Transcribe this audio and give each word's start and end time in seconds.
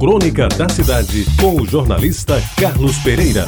Crônica 0.00 0.48
da 0.48 0.66
Cidade, 0.66 1.26
com 1.38 1.60
o 1.60 1.66
jornalista 1.66 2.42
Carlos 2.56 2.96
Pereira. 3.00 3.44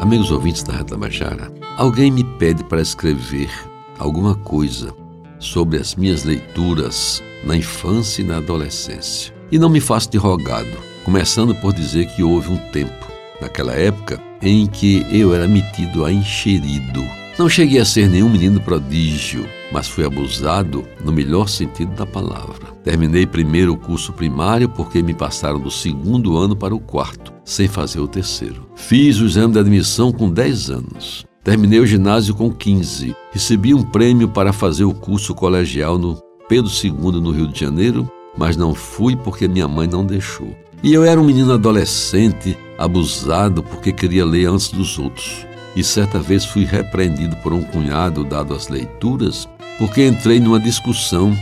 Amigos 0.00 0.32
ouvintes 0.32 0.64
da 0.64 0.72
Reta 0.72 0.96
Bajara, 0.96 1.52
alguém 1.76 2.10
me 2.10 2.24
pede 2.24 2.64
para 2.64 2.82
escrever 2.82 3.48
alguma 3.96 4.34
coisa 4.34 4.92
sobre 5.38 5.78
as 5.78 5.94
minhas 5.94 6.24
leituras 6.24 7.22
na 7.44 7.56
infância 7.56 8.20
e 8.20 8.24
na 8.24 8.38
adolescência. 8.38 9.32
E 9.48 9.60
não 9.60 9.68
me 9.68 9.80
faço 9.80 10.10
de 10.10 10.18
rogado, 10.18 10.76
começando 11.04 11.54
por 11.54 11.72
dizer 11.72 12.06
que 12.08 12.24
houve 12.24 12.50
um 12.50 12.56
tempo, 12.72 13.06
naquela 13.40 13.74
época, 13.74 14.20
em 14.42 14.66
que 14.66 15.06
eu 15.08 15.32
era 15.32 15.46
metido 15.46 16.04
a 16.04 16.10
encherido 16.10 17.17
não 17.38 17.48
cheguei 17.48 17.78
a 17.78 17.84
ser 17.84 18.08
nenhum 18.08 18.28
menino 18.28 18.60
prodígio, 18.60 19.48
mas 19.70 19.86
fui 19.86 20.04
abusado 20.04 20.84
no 21.04 21.12
melhor 21.12 21.48
sentido 21.48 21.94
da 21.94 22.04
palavra. 22.04 22.66
Terminei 22.82 23.26
primeiro 23.26 23.74
o 23.74 23.76
curso 23.76 24.12
primário 24.12 24.68
porque 24.68 25.00
me 25.00 25.14
passaram 25.14 25.60
do 25.60 25.70
segundo 25.70 26.36
ano 26.36 26.56
para 26.56 26.74
o 26.74 26.80
quarto, 26.80 27.32
sem 27.44 27.68
fazer 27.68 28.00
o 28.00 28.08
terceiro. 28.08 28.68
Fiz 28.74 29.20
o 29.20 29.26
exame 29.26 29.52
de 29.52 29.60
admissão 29.60 30.10
com 30.10 30.28
10 30.28 30.70
anos. 30.70 31.24
Terminei 31.44 31.78
o 31.78 31.86
ginásio 31.86 32.34
com 32.34 32.50
15. 32.50 33.14
Recebi 33.30 33.72
um 33.72 33.84
prêmio 33.84 34.28
para 34.28 34.52
fazer 34.52 34.84
o 34.84 34.92
curso 34.92 35.32
colegial 35.32 35.96
no 35.96 36.20
Pedro 36.48 36.70
II, 36.70 37.20
no 37.20 37.30
Rio 37.30 37.46
de 37.46 37.60
Janeiro, 37.60 38.10
mas 38.36 38.56
não 38.56 38.74
fui 38.74 39.14
porque 39.14 39.46
minha 39.46 39.68
mãe 39.68 39.86
não 39.86 40.04
deixou. 40.04 40.56
E 40.82 40.92
eu 40.92 41.04
era 41.04 41.20
um 41.20 41.24
menino 41.24 41.52
adolescente, 41.52 42.58
abusado 42.76 43.62
porque 43.62 43.92
queria 43.92 44.24
ler 44.24 44.46
antes 44.46 44.68
dos 44.68 44.98
outros 44.98 45.47
e 45.78 45.84
certa 45.84 46.18
vez 46.18 46.44
fui 46.44 46.64
repreendido 46.64 47.36
por 47.36 47.52
um 47.52 47.62
cunhado 47.62 48.24
dado 48.24 48.52
às 48.52 48.66
leituras 48.66 49.48
porque 49.78 50.04
entrei 50.04 50.40
numa 50.40 50.58
discussão 50.58 51.32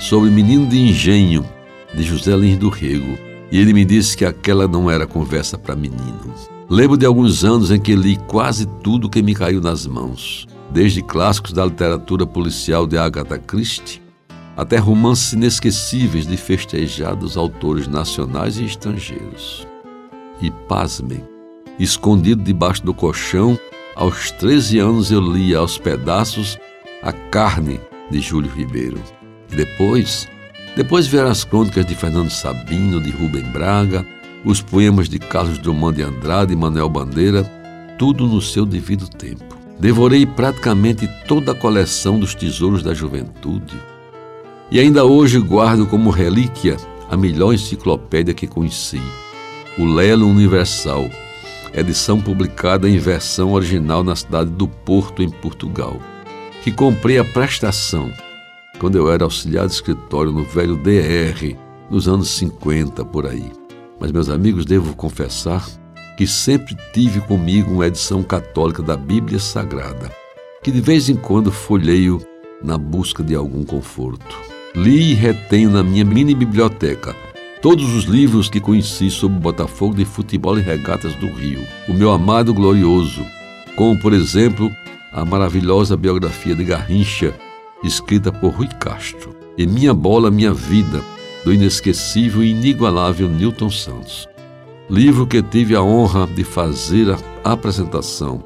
sobre 0.00 0.30
Menino 0.30 0.66
de 0.66 0.80
Engenho 0.80 1.46
de 1.94 2.02
José 2.02 2.36
Lins 2.36 2.58
do 2.58 2.68
Rego 2.68 3.16
e 3.52 3.60
ele 3.60 3.72
me 3.72 3.84
disse 3.84 4.16
que 4.16 4.24
aquela 4.24 4.66
não 4.66 4.90
era 4.90 5.06
conversa 5.06 5.56
para 5.56 5.76
menino. 5.76 6.34
Lembro 6.68 6.96
de 6.96 7.06
alguns 7.06 7.44
anos 7.44 7.70
em 7.70 7.78
que 7.78 7.94
li 7.94 8.16
quase 8.26 8.66
tudo 8.82 9.08
que 9.08 9.22
me 9.22 9.32
caiu 9.32 9.60
nas 9.60 9.86
mãos, 9.86 10.48
desde 10.72 11.00
clássicos 11.00 11.52
da 11.52 11.64
literatura 11.64 12.26
policial 12.26 12.88
de 12.88 12.98
Agatha 12.98 13.38
Christie 13.38 14.02
até 14.56 14.76
romances 14.76 15.34
inesquecíveis 15.34 16.26
de 16.26 16.36
festejados 16.36 17.36
autores 17.36 17.86
nacionais 17.86 18.58
e 18.58 18.64
estrangeiros. 18.64 19.68
E 20.40 20.50
pasmem, 20.50 21.22
escondido 21.78 22.42
debaixo 22.42 22.84
do 22.84 22.92
colchão 22.92 23.56
aos 23.94 24.30
13 24.32 24.78
anos 24.78 25.10
eu 25.10 25.20
li 25.20 25.54
aos 25.54 25.78
pedaços 25.78 26.58
A 27.02 27.12
Carne 27.12 27.80
de 28.10 28.20
Júlio 28.20 28.50
Ribeiro. 28.50 29.00
Depois, 29.48 30.28
depois 30.76 31.06
vieram 31.06 31.30
as 31.30 31.44
crônicas 31.44 31.86
de 31.86 31.94
Fernando 31.94 32.30
Sabino, 32.30 33.00
de 33.00 33.10
Rubem 33.10 33.44
Braga, 33.44 34.04
os 34.44 34.60
poemas 34.60 35.08
de 35.08 35.18
Carlos 35.18 35.58
Drummond 35.58 35.96
de 35.96 36.02
Andrade 36.02 36.52
e 36.52 36.56
Manuel 36.56 36.88
Bandeira, 36.88 37.44
tudo 37.98 38.26
no 38.26 38.40
seu 38.40 38.66
devido 38.66 39.08
tempo. 39.08 39.56
Devorei 39.78 40.26
praticamente 40.26 41.08
toda 41.26 41.52
a 41.52 41.54
coleção 41.54 42.18
dos 42.18 42.34
tesouros 42.34 42.82
da 42.82 42.92
juventude. 42.92 43.76
E 44.70 44.80
ainda 44.80 45.04
hoje 45.04 45.38
guardo 45.38 45.86
como 45.86 46.10
relíquia 46.10 46.76
a 47.10 47.16
melhor 47.16 47.52
enciclopédia 47.52 48.34
que 48.34 48.46
conheci, 48.46 49.00
o 49.78 49.84
Lelo 49.84 50.26
Universal, 50.26 51.08
edição 51.74 52.20
publicada 52.20 52.88
em 52.88 52.98
versão 52.98 53.52
original 53.52 54.04
na 54.04 54.14
cidade 54.14 54.50
do 54.50 54.68
Porto, 54.68 55.22
em 55.22 55.28
Portugal, 55.28 55.98
que 56.62 56.70
comprei 56.70 57.18
a 57.18 57.24
prestação 57.24 58.12
quando 58.78 58.96
eu 58.96 59.10
era 59.10 59.24
auxiliar 59.24 59.66
de 59.66 59.74
escritório 59.74 60.32
no 60.32 60.44
velho 60.44 60.76
DR, 60.76 61.56
nos 61.90 62.08
anos 62.08 62.28
50 62.30 63.04
por 63.04 63.26
aí. 63.26 63.50
Mas, 64.00 64.10
meus 64.10 64.28
amigos, 64.28 64.64
devo 64.64 64.94
confessar 64.96 65.64
que 66.16 66.26
sempre 66.26 66.76
tive 66.92 67.20
comigo 67.20 67.72
uma 67.72 67.86
edição 67.86 68.22
católica 68.22 68.82
da 68.82 68.96
Bíblia 68.96 69.38
Sagrada, 69.38 70.10
que 70.62 70.70
de 70.70 70.80
vez 70.80 71.08
em 71.08 71.16
quando 71.16 71.50
folheio 71.50 72.20
na 72.62 72.78
busca 72.78 73.22
de 73.22 73.34
algum 73.34 73.64
conforto. 73.64 74.36
Li 74.74 75.12
e 75.12 75.14
retenho 75.14 75.70
na 75.70 75.82
minha 75.82 76.04
mini 76.04 76.34
biblioteca 76.34 77.14
todos 77.64 77.94
os 77.94 78.04
livros 78.04 78.50
que 78.50 78.60
conheci 78.60 79.10
sobre 79.10 79.38
Botafogo 79.38 79.94
de 79.94 80.04
futebol 80.04 80.58
e 80.58 80.60
regatas 80.60 81.14
do 81.14 81.28
Rio, 81.28 81.66
o 81.88 81.94
meu 81.94 82.12
amado 82.12 82.52
glorioso, 82.52 83.24
como 83.74 83.98
por 83.98 84.12
exemplo 84.12 84.70
a 85.10 85.24
maravilhosa 85.24 85.96
biografia 85.96 86.54
de 86.54 86.62
Garrincha, 86.62 87.32
escrita 87.82 88.30
por 88.30 88.52
Rui 88.52 88.68
Castro, 88.78 89.34
e 89.56 89.66
Minha 89.66 89.94
Bola, 89.94 90.30
Minha 90.30 90.52
Vida, 90.52 91.02
do 91.42 91.54
inesquecível 91.54 92.44
e 92.44 92.50
inigualável 92.50 93.30
Newton 93.30 93.70
Santos. 93.70 94.28
Livro 94.90 95.26
que 95.26 95.42
tive 95.42 95.74
a 95.74 95.80
honra 95.82 96.26
de 96.26 96.44
fazer 96.44 97.16
a 97.42 97.52
apresentação 97.52 98.44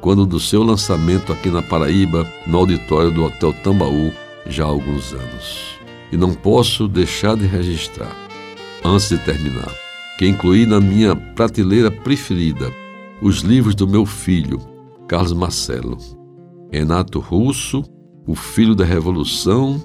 quando 0.00 0.24
do 0.24 0.38
seu 0.38 0.62
lançamento 0.62 1.32
aqui 1.32 1.50
na 1.50 1.60
Paraíba, 1.60 2.24
no 2.46 2.58
auditório 2.58 3.10
do 3.10 3.24
Hotel 3.24 3.52
Tambaú, 3.64 4.12
já 4.46 4.62
há 4.62 4.68
alguns 4.68 5.12
anos. 5.12 5.74
E 6.12 6.16
não 6.16 6.32
posso 6.32 6.86
deixar 6.86 7.36
de 7.36 7.48
registrar 7.48 8.29
antes 8.84 9.08
de 9.08 9.18
terminar, 9.18 9.70
que 10.18 10.26
incluí 10.26 10.66
na 10.66 10.80
minha 10.80 11.14
prateleira 11.14 11.90
preferida 11.90 12.70
os 13.22 13.40
livros 13.40 13.74
do 13.74 13.86
meu 13.86 14.06
filho, 14.06 14.60
Carlos 15.06 15.32
Marcelo, 15.32 15.98
Renato 16.72 17.18
Russo, 17.18 17.82
O 18.26 18.34
Filho 18.34 18.74
da 18.74 18.84
Revolução, 18.84 19.82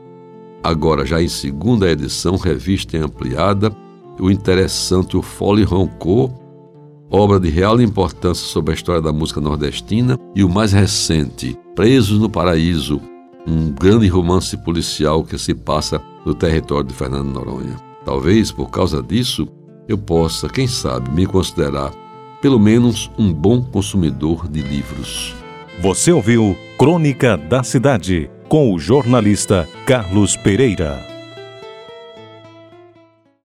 agora 0.64 1.06
já 1.06 1.22
em 1.22 1.28
segunda 1.28 1.90
edição, 1.90 2.38
revista 2.38 2.98
ampliada, 2.98 3.76
o 4.20 4.30
interessante 4.30 5.18
O 5.18 5.22
Fole 5.22 5.64
Roncou, 5.64 6.34
obra 7.10 7.40
de 7.40 7.50
real 7.50 7.80
importância 7.82 8.46
sobre 8.46 8.72
a 8.72 8.76
história 8.76 9.02
da 9.02 9.12
música 9.12 9.42
nordestina, 9.42 10.18
e 10.36 10.44
o 10.44 10.50
mais 10.50 10.72
recente, 10.72 11.58
Presos 11.76 12.20
no 12.20 12.30
Paraíso, 12.30 13.02
um 13.46 13.70
grande 13.72 14.08
romance 14.08 14.56
policial 14.58 15.24
que 15.24 15.38
se 15.38 15.54
passa 15.54 16.02
no 16.26 16.34
território 16.34 16.88
de 16.88 16.94
Fernando 16.94 17.32
Noronha. 17.32 17.95
Talvez 18.06 18.52
por 18.52 18.70
causa 18.70 19.02
disso 19.02 19.48
eu 19.88 19.98
possa, 19.98 20.48
quem 20.48 20.68
sabe, 20.68 21.10
me 21.10 21.26
considerar 21.26 21.92
pelo 22.42 22.60
menos 22.60 23.10
um 23.18 23.34
bom 23.34 23.62
consumidor 23.62 24.48
de 24.48 24.62
livros. 24.62 25.36
Você 25.82 26.12
ouviu 26.12 26.56
Crônica 26.78 27.36
da 27.36 27.64
Cidade 27.64 28.30
com 28.48 28.72
o 28.74 28.80
jornalista 28.80 29.68
Carlos 29.86 30.38
Pereira. 30.38 31.15